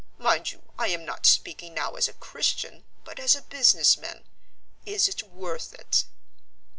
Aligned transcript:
Mind 0.17 0.51
you, 0.51 0.63
I 0.79 0.87
am 0.87 1.05
not 1.05 1.27
speaking 1.27 1.75
now 1.75 1.93
as 1.93 2.07
a 2.07 2.13
Christian, 2.13 2.85
but 3.05 3.19
as 3.19 3.35
a 3.35 3.41
businessman. 3.43 4.23
Is 4.83 5.07
it 5.07 5.21
worth 5.21 5.75
it?" 5.75 6.05